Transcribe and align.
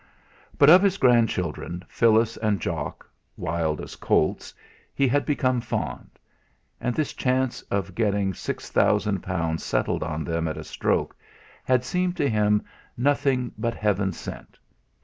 But 0.57 0.71
of 0.71 0.81
his 0.81 0.97
grandchildren 0.97 1.83
Phyllis 1.87 2.35
and 2.37 2.59
Jock 2.59 3.07
(wild 3.37 3.79
as 3.79 3.95
colts) 3.95 4.51
he 4.95 5.07
had 5.07 5.27
become 5.27 5.61
fond. 5.61 6.17
And 6.79 6.95
this 6.95 7.13
chance 7.13 7.61
of 7.69 7.93
getting 7.93 8.33
six 8.33 8.71
thousand 8.71 9.21
pounds 9.21 9.63
settled 9.63 10.01
on 10.01 10.23
them 10.23 10.47
at 10.47 10.57
a 10.57 10.63
stroke 10.63 11.15
had 11.63 11.85
seemed 11.85 12.17
to 12.17 12.27
him 12.27 12.63
nothing 12.97 13.51
but 13.59 13.75
heaven 13.75 14.11
sent. 14.11 14.57